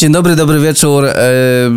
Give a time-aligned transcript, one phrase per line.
[0.00, 1.04] Dzień dobry, dobry wieczór.
[1.04, 1.14] E,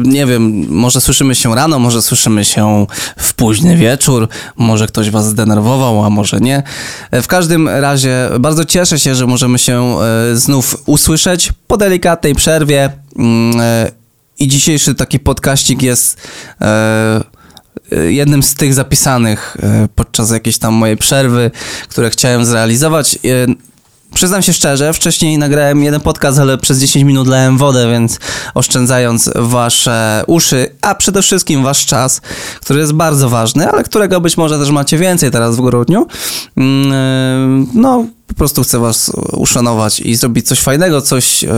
[0.04, 2.86] nie wiem, może słyszymy się rano, może słyszymy się
[3.18, 4.28] w późny wieczór,
[4.58, 6.64] może ktoś was zdenerwował, a może nie.
[7.12, 12.36] E, w każdym razie bardzo cieszę się, że możemy się e, znów usłyszeć po delikatnej
[12.36, 12.90] przerwie.
[13.16, 13.62] Mm,
[14.40, 16.28] I dzisiejszy taki podkaścik jest
[18.10, 19.58] jednym z tych zapisanych
[19.96, 21.52] podczas jakiejś tam mojej przerwy,
[21.90, 23.20] które chciałem zrealizować.
[24.14, 28.20] Przyznam się szczerze, wcześniej nagrałem jeden podcast, ale przez 10 minut lałem wodę, więc
[28.54, 32.22] oszczędzając wasze uszy, a przede wszystkim wasz czas,
[32.62, 36.08] który jest bardzo ważny, ale którego być może też macie więcej teraz w grudniu,
[36.58, 41.50] mm, no po prostu chcę was uszanować i zrobić coś fajnego, coś, e,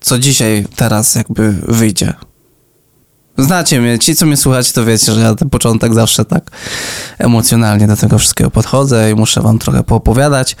[0.00, 2.14] co dzisiaj, teraz jakby wyjdzie.
[3.38, 6.50] Znacie mnie, ci co mnie słuchacie, to wiecie, że ja ten początek zawsze tak
[7.18, 10.56] emocjonalnie do tego wszystkiego podchodzę i muszę wam trochę poopowiadać.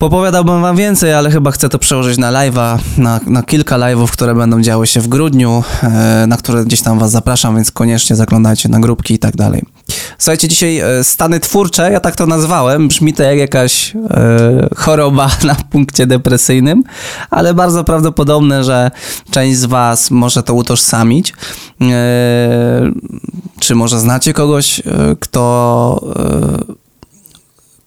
[0.00, 4.34] Popowiadałbym wam więcej, ale chyba chcę to przełożyć na live'a, na, na kilka live'ów, które
[4.34, 8.68] będą działy się w grudniu, e, na które gdzieś tam was zapraszam, więc koniecznie zaglądajcie
[8.68, 9.62] na grupki i tak dalej.
[10.18, 15.30] Słuchajcie, dzisiaj e, stany twórcze, ja tak to nazwałem, brzmi to jak jakaś e, choroba
[15.44, 16.84] na punkcie depresyjnym,
[17.30, 18.90] ale bardzo prawdopodobne, że
[19.30, 21.32] część z was może to utożsamić.
[21.82, 22.92] E,
[23.58, 24.82] czy może znacie kogoś, e,
[25.20, 26.00] kto
[26.68, 26.89] e,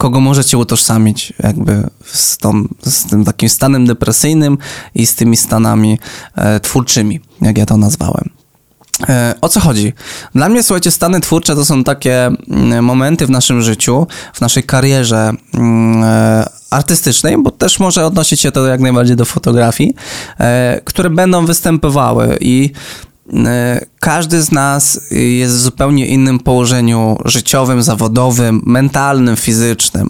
[0.04, 4.58] kogo możecie utożsamić jakby z, tą, z tym takim stanem depresyjnym
[4.95, 6.00] i z tymi stanami
[6.36, 8.30] e, twórczymi, jak ja to nazwałem.
[9.10, 9.94] E, o co chodzi?
[10.36, 14.64] Dla mnie, słuchajcie, stany twórcze to są takie mm, momenty w naszym życiu, w naszej
[14.64, 19.94] karierze mm, e, artystycznej, bo też może odnosić się to jak najbardziej do fotografii,
[20.40, 22.72] e, które będą występowały i
[24.00, 30.10] każdy z nas jest w zupełnie innym położeniu życiowym, zawodowym, mentalnym, fizycznym.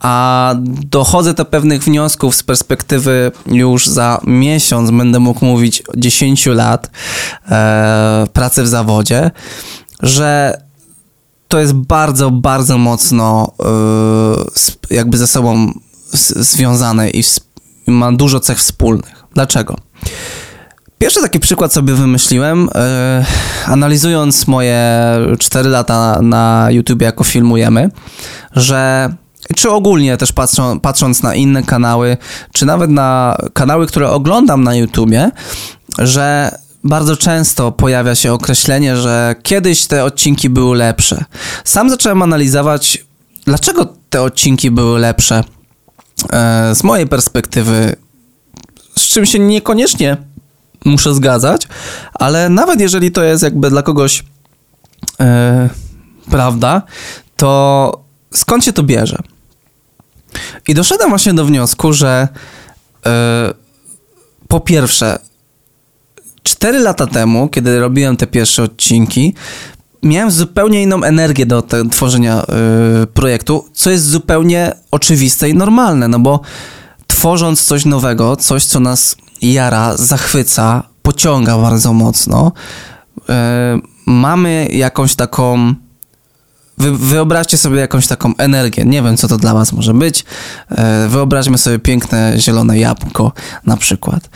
[0.00, 0.54] A
[0.90, 6.90] dochodzę do pewnych wniosków z perspektywy już za miesiąc, będę mógł mówić 10 lat
[7.50, 9.30] e, pracy w zawodzie,
[10.02, 10.60] że
[11.48, 13.52] to jest bardzo, bardzo mocno
[14.90, 15.72] e, jakby ze sobą
[16.12, 17.24] związane i
[17.86, 19.24] ma dużo cech wspólnych.
[19.34, 19.76] Dlaczego?
[21.04, 24.80] Pierwszy taki przykład sobie wymyśliłem, yy, analizując moje
[25.38, 27.90] 4 lata na YouTube, jako filmujemy,
[28.52, 29.08] że
[29.56, 32.16] czy ogólnie też patrzą, patrząc na inne kanały,
[32.52, 35.30] czy nawet na kanały, które oglądam na YouTubie,
[35.98, 41.24] że bardzo często pojawia się określenie, że kiedyś te odcinki były lepsze.
[41.64, 43.04] Sam zacząłem analizować,
[43.44, 45.44] dlaczego te odcinki były lepsze.
[46.32, 47.96] E, z mojej perspektywy,
[48.98, 50.33] z czym się niekoniecznie
[50.84, 51.68] muszę zgadzać,
[52.14, 54.24] ale nawet jeżeli to jest jakby dla kogoś
[55.20, 55.70] e,
[56.30, 56.82] prawda,
[57.36, 59.18] to skąd się to bierze?
[60.68, 62.28] I doszedłem właśnie do wniosku, że
[63.06, 63.54] e,
[64.48, 65.18] po pierwsze,
[66.42, 69.34] 4 lata temu, kiedy robiłem te pierwsze odcinki,
[70.02, 72.42] miałem zupełnie inną energię do te, tworzenia
[73.02, 76.40] y, projektu, co jest zupełnie oczywiste i normalne, no bo
[77.06, 79.16] tworząc coś nowego, coś, co nas
[79.52, 82.52] jara, zachwyca, pociąga bardzo mocno.
[83.28, 85.74] E, mamy jakąś taką.
[86.78, 88.84] Wy, wyobraźcie sobie jakąś taką energię.
[88.84, 90.24] Nie wiem, co to dla Was może być.
[90.70, 93.32] E, wyobraźmy sobie piękne zielone jabłko,
[93.66, 94.28] na przykład.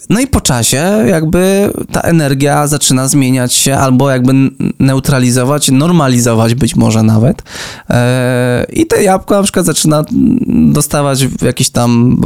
[0.00, 4.32] E, no i po czasie jakby ta energia zaczyna zmieniać się albo jakby
[4.78, 7.42] neutralizować, normalizować być może nawet.
[7.90, 10.04] E, I te jabłko na przykład zaczyna
[10.48, 12.20] dostawać jakichś tam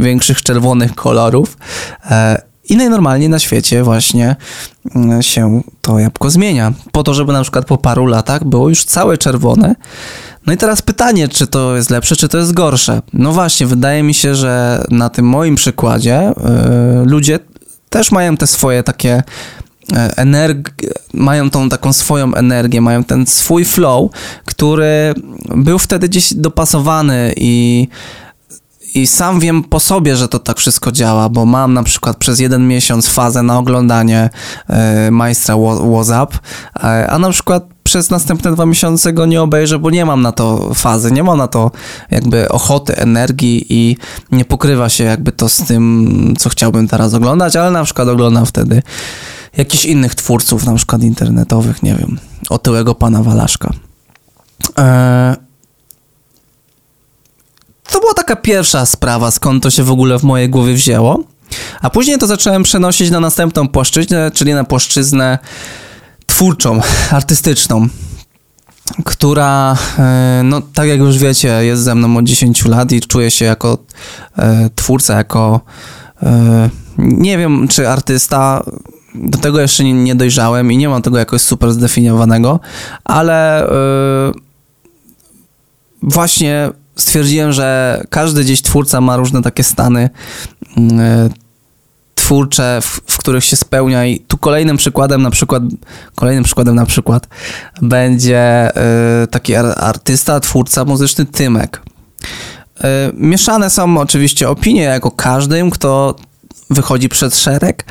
[0.00, 1.56] większych czerwonych kolorów.
[2.72, 4.36] I najnormalniej na świecie właśnie
[4.94, 6.72] mm, się to jabłko zmienia.
[6.92, 9.74] Po to, żeby na przykład po paru latach było już całe czerwone.
[10.46, 13.02] No i teraz pytanie, czy to jest lepsze, czy to jest gorsze.
[13.12, 17.38] No właśnie, wydaje mi się, że na tym moim przykładzie yy, ludzie
[17.90, 19.22] też mają te swoje takie
[19.92, 24.10] e, energię, mają tą taką swoją energię, mają ten swój flow,
[24.44, 25.14] który
[25.56, 27.88] był wtedy gdzieś dopasowany i
[28.94, 32.40] i sam wiem po sobie, że to tak wszystko działa, bo mam na przykład przez
[32.40, 34.30] jeden miesiąc fazę na oglądanie
[34.68, 35.56] e, majstra
[35.92, 36.34] WhatsApp,
[36.76, 40.32] e, a na przykład przez następne dwa miesiące go nie obejrzę, bo nie mam na
[40.32, 41.70] to fazy, nie mam na to
[42.10, 43.96] jakby ochoty, energii i
[44.32, 48.46] nie pokrywa się jakby to z tym, co chciałbym teraz oglądać, ale na przykład oglądam
[48.46, 48.82] wtedy
[49.56, 52.18] jakichś innych twórców, na przykład internetowych, nie wiem,
[52.50, 53.72] otyłego pana Walaszka.
[54.76, 55.36] Eee,
[57.92, 61.24] to była taka pierwsza sprawa, skąd to się w ogóle w mojej głowie wzięło.
[61.82, 65.38] A później to zacząłem przenosić na następną płaszczyznę, czyli na płaszczyznę
[66.26, 66.80] twórczą,
[67.10, 67.88] artystyczną,
[69.04, 73.30] która, e, no tak jak już wiecie, jest ze mną od 10 lat i czuję
[73.30, 73.78] się jako
[74.38, 75.60] e, twórca, jako
[76.98, 78.64] nie wiem, czy artysta,
[79.14, 82.60] do tego jeszcze nie, nie dojrzałem i nie mam tego jakoś super zdefiniowanego,
[83.04, 83.68] ale
[86.02, 90.10] właśnie stwierdziłem, że każdy gdzieś twórca ma różne takie stany
[92.14, 95.62] twórcze, w, w, których się spełnia i tu kolejnym przykładem na przykład,
[96.14, 97.26] kolejnym przykładem na przykład
[97.82, 98.70] będzie
[99.22, 101.82] y, taki artysta, twórca muzyczny Tymek.
[102.78, 102.82] Y,
[103.14, 106.16] mieszane są oczywiście opinie, jako każdym, kto
[106.70, 107.84] wychodzi przed szereg,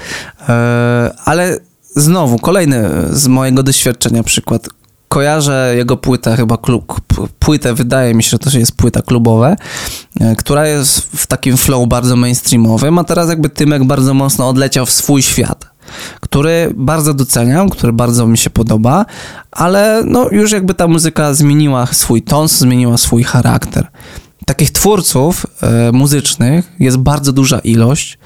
[1.26, 1.60] ale
[1.96, 4.70] znowu kolejny z mojego doświadczenia przykład
[5.12, 7.02] kojarzę jego płytę, chyba klub,
[7.40, 9.56] płytę, wydaje mi się, że to jest płyta klubowe,
[10.20, 14.86] e, która jest w takim flow bardzo mainstreamowym, a teraz jakby Tymek bardzo mocno odleciał
[14.86, 15.72] w swój świat
[16.22, 19.06] który bardzo doceniam, który bardzo mi się podoba,
[19.52, 23.88] ale no już jakby ta muzyka zmieniła swój ton, zmieniła swój charakter
[24.52, 28.18] takich twórców e, muzycznych jest bardzo duża ilość,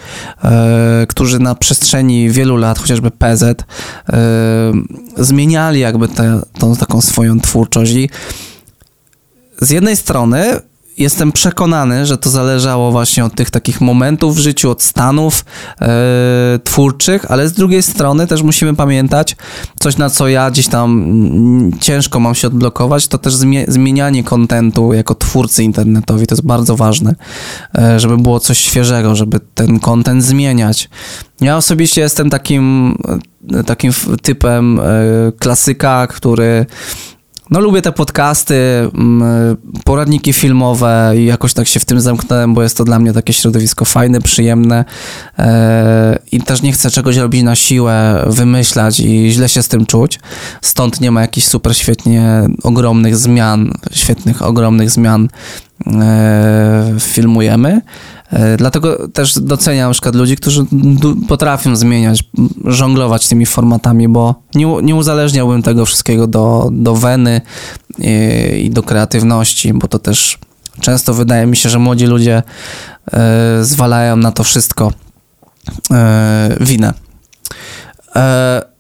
[0.44, 3.56] e, którzy na przestrzeni wielu lat, chociażby PZ, e,
[5.18, 6.42] zmieniali jakby tę
[6.80, 7.92] taką swoją twórczość.
[7.92, 8.10] I
[9.62, 10.60] z jednej strony
[10.98, 15.46] jestem przekonany, że to zależało właśnie od tych takich momentów w życiu, od stanów
[15.82, 19.36] e, twórczych, ale z drugiej strony też musimy pamiętać
[19.80, 23.36] coś, na co ja gdzieś tam mm, ciężko mam się odblokować, to też
[23.68, 26.28] zmienianie kontentu jako twórcy internetowi.
[26.28, 27.16] To jest bardzo ważne,
[27.78, 30.90] e, żeby było coś świeżego, żeby ten kontent zmieniać.
[31.42, 32.96] Ja osobiście jestem takim,
[33.54, 34.80] e, takim typem
[35.40, 36.66] klasyka, który
[37.50, 38.56] no lubię te podcasty,
[38.94, 43.14] mm, poradniki filmowe i jakoś tak się w tym zamknąłem, bo jest to dla mnie
[43.14, 44.86] takie środowisko fajne, przyjemne
[45.40, 49.86] e, i też nie chcę czegoś robić na siłę, wymyślać i źle się z tym
[49.86, 50.20] czuć.
[50.62, 55.28] Stąd nie ma jakichś super świetnie ogromnych zmian, świetnych ogromnych zmian
[57.00, 57.82] filmujemy.
[58.30, 60.66] E, dlatego też doceniam na przykład ludzi, którzy
[61.28, 62.24] potrafią zmieniać,
[62.66, 67.42] żonglować tymi formatami, bo nie, nie uzależniałbym tego wszystkiego do, do weny
[67.98, 70.38] i, i do kreatywności, bo to też
[70.80, 72.44] często wydaje mi się, że młodzi ludzie
[73.14, 74.92] e, zwalają na to wszystko
[75.92, 76.94] e, winę.
[78.16, 78.75] E,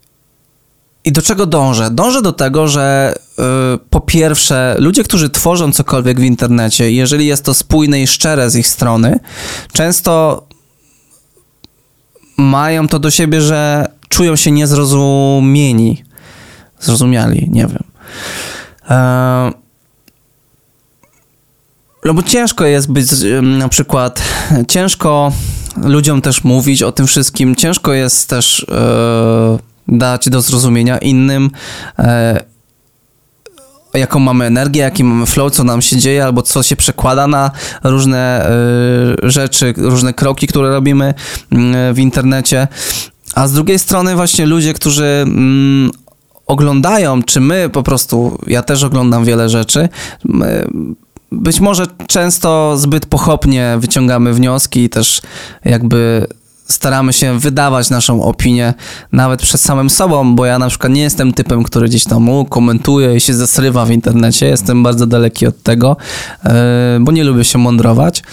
[1.06, 1.92] i do czego dążę?
[1.92, 3.44] Dążę do tego, że yy,
[3.90, 8.56] po pierwsze, ludzie, którzy tworzą cokolwiek w internecie, jeżeli jest to spójne i szczere z
[8.56, 9.20] ich strony,
[9.74, 10.44] często
[12.38, 16.04] mają to do siebie, że czują się niezrozumieni.
[16.80, 17.84] Zrozumiali, nie wiem.
[18.90, 19.66] Yy,
[22.06, 23.08] no bo ciężko jest być,
[23.42, 24.22] na przykład,
[24.68, 25.32] ciężko
[25.78, 28.66] ludziom też mówić o tym wszystkim, ciężko jest też.
[28.70, 31.52] Yy, dać do zrozumienia innym,
[32.00, 32.44] e,
[33.94, 37.52] jaką mamy energię, jaki mamy flow, co nam się dzieje, albo co się przekłada na
[37.84, 41.14] różne e, rzeczy, różne kroki, które robimy
[41.52, 42.68] mm, w internecie.
[43.36, 45.92] A z drugiej strony właśnie ludzie, którzy mm,
[46.48, 49.90] oglądają, czy my po prostu, ja też oglądam wiele rzeczy,
[51.32, 55.22] być może często zbyt pochopnie wyciągamy wnioski i też
[55.66, 56.28] jakby
[56.68, 58.74] staramy się wydawać naszą opinię
[59.12, 63.16] nawet przed samym sobą, bo ja na przykład nie jestem typem, który gdzieś tam komentuje
[63.16, 64.46] i się zasrywa w internecie.
[64.46, 65.98] Jestem bardzo daleki od tego,
[66.46, 68.24] e, bo nie lubię się mądrować,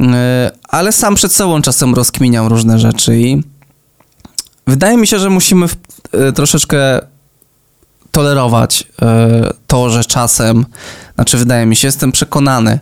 [0.00, 3.42] e, ale sam przed sobą czasem rozkminiam różne rzeczy i
[4.66, 5.66] wydaje mi się, że musimy
[6.12, 7.00] e, troszeczkę
[8.10, 8.86] tolerować
[9.66, 10.66] to, że czasem,
[11.14, 12.78] znaczy wydaje mi się, jestem przekonany,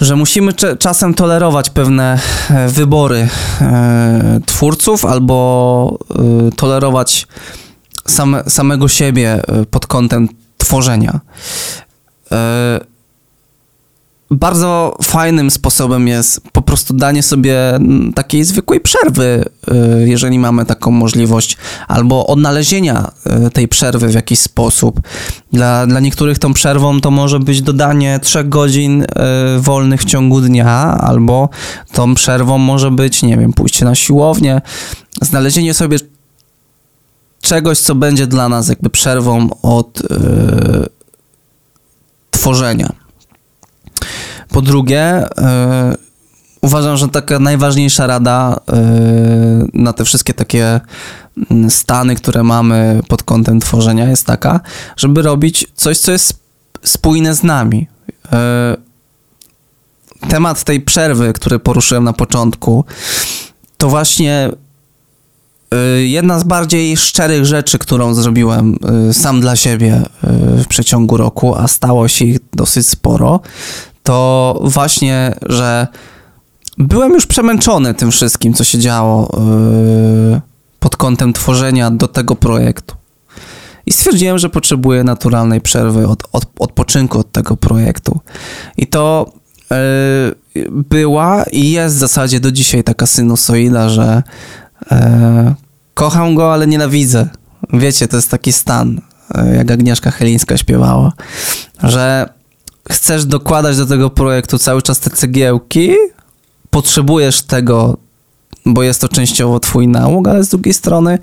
[0.00, 2.18] że musimy czasem tolerować pewne
[2.50, 3.28] e, wybory
[3.60, 7.26] e, twórców albo e, tolerować
[8.06, 11.20] same, samego siebie pod kątem tworzenia
[14.30, 17.56] bardzo fajnym sposobem jest po prostu danie sobie
[18.14, 19.44] takiej zwykłej przerwy,
[20.04, 21.56] y, jeżeli mamy taką możliwość,
[21.88, 23.10] albo odnalezienia
[23.46, 25.00] y, tej przerwy w jakiś sposób.
[25.52, 29.06] Dla, dla niektórych tą przerwą to może być dodanie trzech godzin y,
[29.58, 31.48] wolnych w ciągu dnia, albo
[31.92, 34.60] tą przerwą może być, nie wiem, pójście na siłownię,
[35.22, 35.98] znalezienie sobie
[37.40, 40.86] czegoś, co będzie dla nas jakby przerwą od yy,
[42.30, 43.05] tworzenia.
[44.56, 45.96] Po drugie, yy,
[46.60, 50.80] uważam, że taka najważniejsza rada yy, na te wszystkie takie
[51.50, 54.60] mm, stany, które mamy pod kątem tworzenia jest taka,
[54.96, 56.38] żeby robić coś, co jest
[56.82, 57.88] spójne z nami.
[58.32, 62.84] Yy, temat tej przerwy, który poruszyłem na początku,
[63.76, 64.50] to właśnie
[66.04, 68.78] jedna z bardziej szczerych rzeczy, którą zrobiłem
[69.12, 70.02] sam dla siebie
[70.62, 73.40] w przeciągu roku, a stało się ich dosyć sporo,
[74.06, 75.86] to właśnie, że
[76.78, 79.38] byłem już przemęczony tym wszystkim, co się działo
[80.30, 80.40] yy,
[80.80, 82.94] pod kątem tworzenia do tego projektu.
[83.86, 88.20] I stwierdziłem, że potrzebuję naturalnej przerwy, od, od, odpoczynku od tego projektu.
[88.76, 89.32] I to
[90.54, 94.22] yy, była i jest w zasadzie do dzisiaj taka sinusoida, że
[94.90, 94.98] yy,
[95.94, 97.28] kocham go, ale nienawidzę.
[97.72, 99.00] Wiecie, to jest taki stan,
[99.34, 101.12] yy, jak Agnieszka Chelińska śpiewała,
[101.82, 102.35] że
[102.90, 105.90] chcesz dokładać do tego projektu cały czas te cegiełki,
[106.70, 107.96] potrzebujesz tego,
[108.66, 111.18] bo jest to częściowo twój nałóg, ale z drugiej strony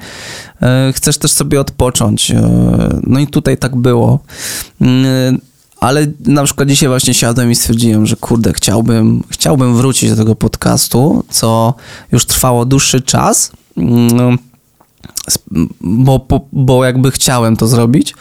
[0.62, 2.32] e, chcesz też sobie odpocząć.
[2.32, 4.20] E, no i tutaj tak było.
[4.82, 4.86] E,
[5.80, 10.36] ale na przykład dzisiaj właśnie siadłem i stwierdziłem, że kurde, chciałbym, chciałbym wrócić do tego
[10.36, 11.74] podcastu, co
[12.12, 13.52] już trwało dłuższy czas.
[15.82, 18.16] Bo, bo, jakby chciałem to zrobić,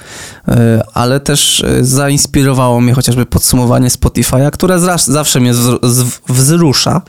[0.48, 5.52] e, ale też e, zainspirowało mnie chociażby podsumowanie Spotify'a, które zawsze mnie
[6.28, 7.02] wzrusza.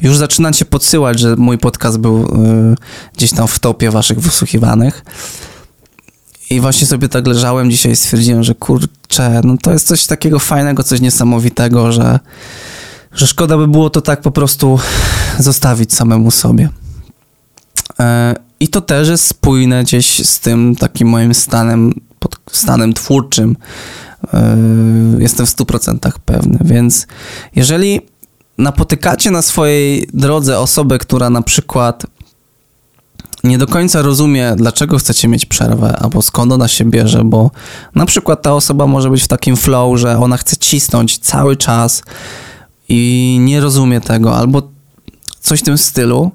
[0.00, 2.74] Już zaczynacie podsyłać, że mój podcast był e,
[3.16, 5.04] gdzieś tam w topie waszych wysłuchiwanych.
[6.50, 10.38] I właśnie sobie tak leżałem dzisiaj i stwierdziłem, że kurczę, no to jest coś takiego
[10.38, 12.20] fajnego, coś niesamowitego, że,
[13.12, 14.78] że szkoda by było to tak po prostu
[15.38, 16.68] zostawić samemu sobie.
[18.62, 21.94] I to też jest spójne gdzieś z tym takim moim stanem,
[22.52, 23.56] stanem twórczym.
[24.32, 26.58] Yy, jestem w 100% pewny.
[26.64, 27.06] Więc
[27.56, 28.00] jeżeli
[28.58, 32.06] napotykacie na swojej drodze osobę, która na przykład
[33.44, 37.50] nie do końca rozumie, dlaczego chcecie mieć przerwę, albo skąd ona się bierze, bo
[37.94, 42.02] na przykład ta osoba może być w takim flow, że ona chce cisnąć cały czas
[42.88, 44.62] i nie rozumie tego, albo
[45.40, 46.30] coś w tym stylu,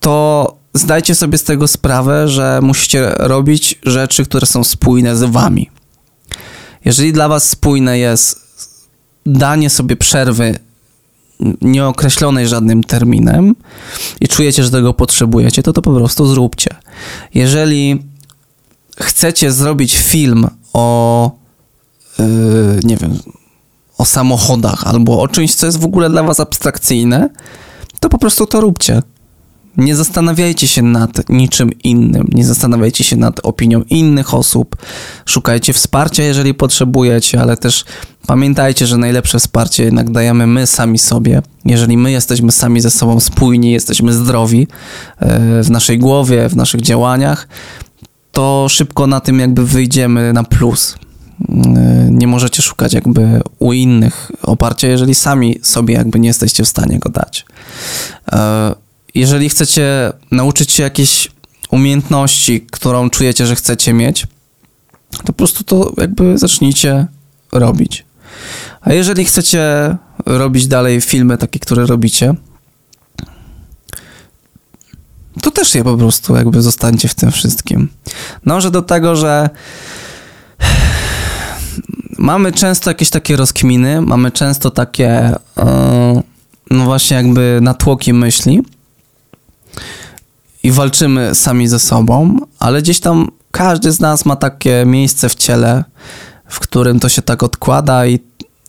[0.00, 5.70] to zdajcie sobie z tego sprawę, że musicie robić rzeczy, które są spójne z wami.
[6.84, 8.44] Jeżeli dla was spójne jest
[9.26, 10.58] danie sobie przerwy
[11.60, 13.54] nieokreślonej żadnym terminem
[14.20, 16.70] i czujecie, że tego potrzebujecie, to to po prostu zróbcie.
[17.34, 18.02] Jeżeli
[19.00, 21.30] chcecie zrobić film o
[22.18, 23.18] yy, nie wiem,
[23.98, 27.30] o samochodach albo o czymś, co jest w ogóle dla was abstrakcyjne,
[28.00, 29.02] to po prostu to róbcie.
[29.76, 34.76] Nie zastanawiajcie się nad niczym innym, nie zastanawiajcie się nad opinią innych osób.
[35.26, 37.84] Szukajcie wsparcia, jeżeli potrzebujecie, ale też
[38.26, 41.42] pamiętajcie, że najlepsze wsparcie jednak dajemy my sami sobie.
[41.64, 44.66] Jeżeli my jesteśmy sami ze sobą spójni, jesteśmy zdrowi
[45.18, 47.48] e, w naszej głowie, w naszych działaniach,
[48.32, 50.96] to szybko na tym jakby wyjdziemy na plus.
[51.48, 56.68] E, nie możecie szukać jakby u innych oparcia, jeżeli sami sobie jakby nie jesteście w
[56.68, 57.46] stanie go dać.
[59.14, 61.28] Jeżeli chcecie nauczyć się jakiejś
[61.70, 64.26] umiejętności, którą czujecie, że chcecie mieć,
[65.10, 67.06] to po prostu to jakby zacznijcie
[67.52, 68.04] robić.
[68.80, 72.34] A jeżeli chcecie robić dalej filmy takie, które robicie,
[75.42, 77.88] to też je po prostu jakby zostańcie w tym wszystkim.
[78.46, 79.50] Dążę do tego, że
[82.18, 85.10] mamy często jakieś takie rozkminy, mamy często takie
[85.58, 86.22] e,
[86.70, 88.62] no właśnie jakby natłoki myśli,
[90.62, 95.34] i walczymy sami ze sobą, ale gdzieś tam każdy z nas ma takie miejsce w
[95.34, 95.84] ciele,
[96.46, 98.20] w którym to się tak odkłada i,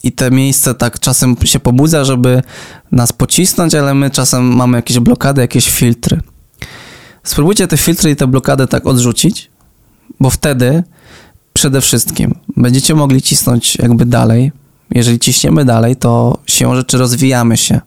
[0.03, 2.43] i te miejsce tak czasem się pobudza, żeby
[2.91, 6.21] nas pocisnąć, ale my czasem mamy jakieś blokady, jakieś filtry.
[7.23, 9.49] Spróbujcie te filtry i te blokady tak odrzucić,
[10.19, 10.83] bo wtedy
[11.53, 14.51] przede wszystkim będziecie mogli cisnąć jakby dalej.
[14.91, 17.81] Jeżeli ciśniemy dalej, to siłą rzeczy rozwijamy się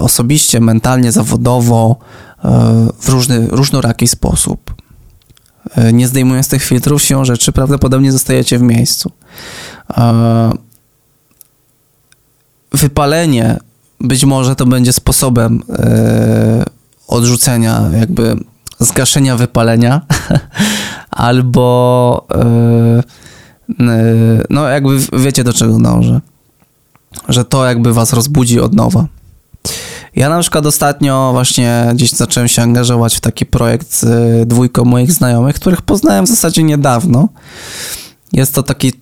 [0.00, 1.98] osobiście, mentalnie, zawodowo,
[2.44, 4.74] E, w różny, różnoraki sposób.
[5.74, 9.12] E, nie zdejmując tych filtrów, siłą rzeczy prawdopodobnie zostajecie w miejscu.
[9.96, 10.50] E,
[12.72, 13.58] wypalenie
[14.00, 15.62] być może to będzie sposobem
[17.08, 18.36] odrzucenia, jakby
[18.78, 20.00] zgaszenia wypalenia,
[21.10, 22.26] albo
[24.50, 26.20] no jakby wiecie do czego dążę.
[27.28, 29.06] Że to jakby was rozbudzi od nowa.
[30.16, 35.12] Ja na przykład ostatnio właśnie gdzieś zacząłem się angażować w taki projekt z dwójką moich
[35.12, 37.28] znajomych, których poznałem w zasadzie niedawno.
[38.32, 38.92] Jest to taki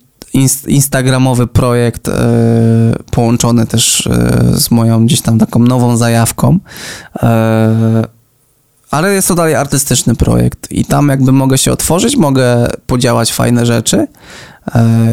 [0.67, 2.13] instagramowy projekt e,
[3.11, 6.59] połączony też e, z moją gdzieś tam taką nową zajawką.
[8.91, 13.65] Ale jest to dalej artystyczny projekt i tam jakby mogę się otworzyć, mogę podziałać fajne
[13.65, 14.07] rzeczy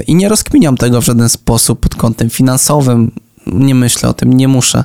[0.06, 3.10] i nie rozkminiam tego w żaden sposób pod kątem finansowym
[3.46, 4.84] nie myślę o tym, nie muszę,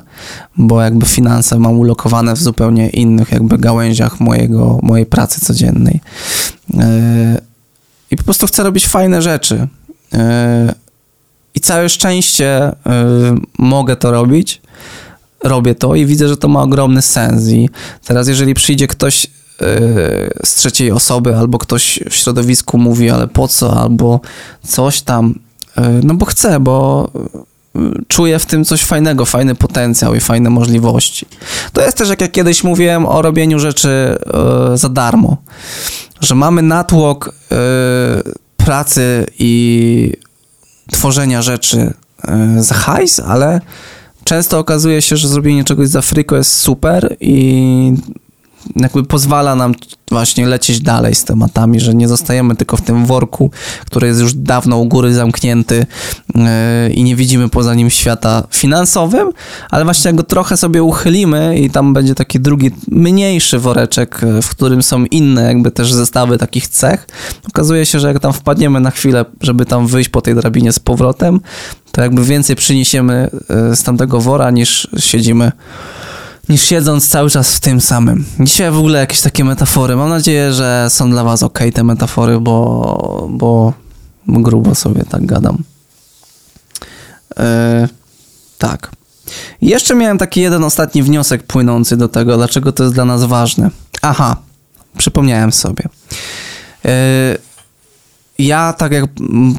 [0.56, 6.00] bo jakby finanse mam ulokowane w zupełnie innych jakby gałęziach mojego, mojej pracy codziennej.
[6.78, 7.40] E,
[8.10, 9.68] I po prostu chcę robić fajne rzeczy.
[10.14, 10.74] E,
[11.54, 12.74] I całe szczęście e,
[13.58, 14.62] mogę to robić,
[15.44, 17.48] robię to i widzę, że to ma ogromny sens.
[17.48, 17.70] I
[18.04, 19.26] teraz, jeżeli przyjdzie ktoś
[20.44, 24.20] z trzeciej osoby, albo ktoś w środowisku mówi, ale po co, albo
[24.62, 25.34] coś tam,
[26.02, 27.10] no bo chcę, bo
[28.08, 31.26] czuję w tym coś fajnego, fajny potencjał i fajne możliwości.
[31.72, 34.18] To jest też, jak ja kiedyś mówiłem o robieniu rzeczy
[34.70, 35.36] yy, za darmo,
[36.20, 40.12] że mamy natłok yy, pracy i
[40.92, 41.92] tworzenia rzeczy
[42.56, 43.60] yy, za hajs, ale
[44.24, 47.94] często okazuje się, że zrobienie czegoś za friko jest super i
[48.76, 49.74] jakby pozwala nam
[50.10, 53.50] właśnie lecieć dalej z tematami, że nie zostajemy tylko w tym worku,
[53.86, 55.86] który jest już dawno u góry zamknięty
[56.34, 56.42] yy,
[56.90, 59.30] i nie widzimy poza nim świata finansowym,
[59.70, 64.48] ale właśnie go trochę sobie uchylimy i tam będzie taki drugi, mniejszy woreczek, yy, w
[64.48, 67.06] którym są inne jakby też zestawy takich cech,
[67.48, 70.78] okazuje się, że jak tam wpadniemy na chwilę, żeby tam wyjść po tej drabinie z
[70.78, 71.40] powrotem,
[71.92, 73.30] to jakby więcej przyniesiemy
[73.70, 75.52] yy, z tamtego wora niż siedzimy
[76.48, 78.24] niż siedząc cały czas w tym samym.
[78.40, 79.96] Dzisiaj w ogóle jakieś takie metafory.
[79.96, 83.72] Mam nadzieję, że są dla was ok te metafory, bo, bo
[84.26, 85.62] grubo sobie tak gadam.
[87.36, 87.44] Yy,
[88.58, 88.90] tak.
[89.62, 93.70] Jeszcze miałem taki jeden ostatni wniosek płynący do tego, dlaczego to jest dla nas ważne.
[94.02, 94.36] Aha,
[94.98, 95.84] przypomniałem sobie.
[96.84, 96.90] Yy,
[98.38, 99.04] ja, tak jak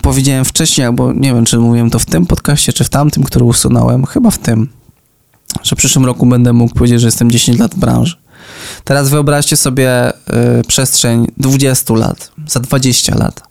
[0.02, 3.46] powiedziałem wcześniej, albo nie wiem, czy mówiłem to w tym podcaście, czy w tamtym, który
[3.46, 4.79] usunąłem, chyba w tym
[5.64, 8.16] że w przyszłym roku będę mógł powiedzieć, że jestem 10 lat w branży.
[8.84, 10.14] Teraz wyobraźcie sobie y,
[10.68, 13.44] przestrzeń 20 lat, za 20 lat.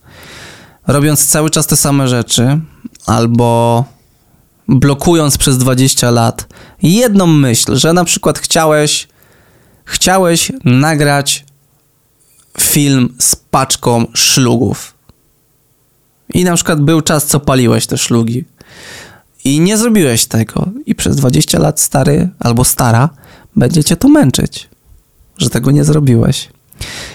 [0.87, 2.61] Robiąc cały czas te same rzeczy,
[3.07, 3.85] albo
[4.69, 6.47] blokując przez 20 lat
[6.83, 9.09] jedną myśl, że na przykład chciałeś,
[9.85, 11.45] chciałeś nagrać
[12.61, 14.95] film z paczką szlugów.
[16.35, 18.45] I na przykład był czas, co paliłeś te szlugi.
[19.45, 20.69] I nie zrobiłeś tego.
[20.87, 23.11] I przez 20 lat stary albo stara
[23.57, 24.69] będzie cię to męczyć,
[25.39, 26.49] że tego nie zrobiłeś.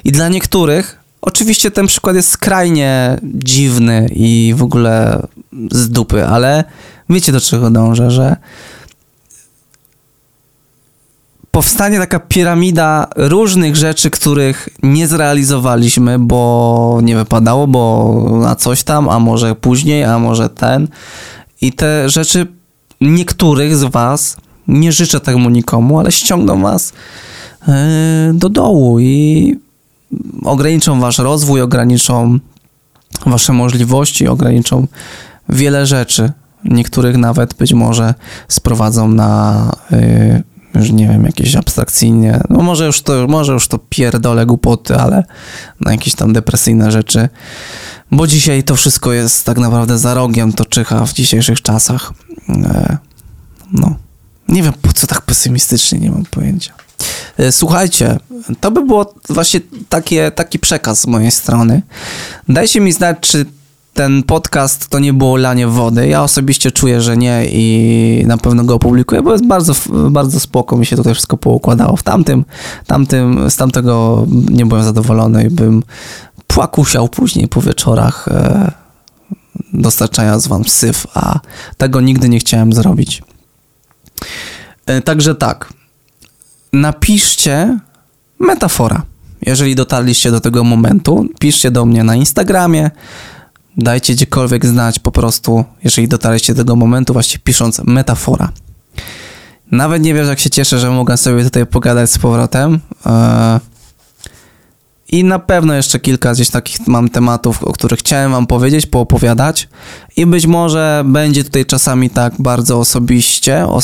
[0.03, 5.27] I dla niektórych, oczywiście ten przykład jest skrajnie dziwny i w ogóle
[5.71, 6.63] z dupy, ale
[7.09, 8.35] wiecie do czego dążę, że
[11.53, 19.09] powstanie taka piramida różnych rzeczy, których nie zrealizowaliśmy, bo nie wypadało, bo na coś tam,
[19.09, 20.87] a może później, a może ten.
[21.63, 22.47] I te rzeczy
[23.01, 26.93] niektórych z was, nie życzę temu nikomu, ale ściągną was
[27.67, 27.73] yy,
[28.33, 29.59] do dołu i
[30.43, 32.39] ograniczą wasz rozwój, ograniczą
[33.25, 34.87] wasze możliwości, ograniczą
[35.49, 36.31] wiele rzeczy.
[36.63, 38.13] Niektórych nawet być może
[38.47, 40.43] sprowadzą na yy,
[40.75, 45.23] już nie wiem, jakieś abstrakcyjnie, no może już to, może już to pierdolę głupoty, ale
[45.79, 47.29] na jakieś tam depresyjne rzeczy
[48.13, 52.13] bo dzisiaj to wszystko jest tak naprawdę za rogiem, to czyha w dzisiejszych czasach.
[52.49, 52.97] E,
[53.71, 53.95] no,
[54.47, 56.73] nie wiem po co tak pesymistycznie, nie mam pojęcia.
[57.37, 58.19] E, słuchajcie,
[58.59, 59.59] to by było właśnie
[59.89, 61.81] takie, taki przekaz z mojej strony.
[62.49, 63.45] Dajcie mi znać, czy
[63.93, 66.07] ten podcast to nie było lanie wody.
[66.07, 69.73] Ja osobiście czuję, że nie i na pewno go opublikuję, bo jest bardzo,
[70.09, 71.97] bardzo spoko, mi się tutaj wszystko poukładało.
[71.97, 72.45] W tamtym,
[72.87, 75.83] tamtym, z tamtego nie byłem zadowolony i bym
[76.47, 78.71] płakusiał później po wieczorach, e,
[79.73, 81.39] dostarczając wam syf, a
[81.77, 83.23] tego nigdy nie chciałem zrobić.
[84.85, 85.73] E, także tak,
[86.73, 87.79] napiszcie
[88.39, 89.01] metafora.
[89.45, 92.91] Jeżeli dotarliście do tego momentu, piszcie do mnie na Instagramie,
[93.77, 98.51] dajcie gdziekolwiek znać po prostu, jeżeli dotarliście do tego momentu, właśnie pisząc metafora.
[99.71, 102.79] Nawet nie wiesz, jak się cieszę, że mogę sobie tutaj pogadać z powrotem.
[103.05, 103.59] E,
[105.11, 109.69] i na pewno jeszcze kilka gdzieś takich mam tematów, o których chciałem wam powiedzieć, poopowiadać.
[110.15, 113.79] I być może będzie tutaj czasami tak bardzo osobiście, o,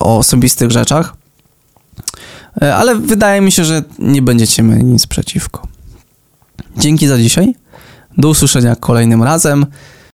[0.00, 1.16] o osobistych rzeczach.
[2.62, 5.66] E, ale wydaje mi się, że nie będziecie mieli nic przeciwko.
[6.76, 7.54] Dzięki za dzisiaj.
[8.18, 9.66] Do usłyszenia kolejnym razem.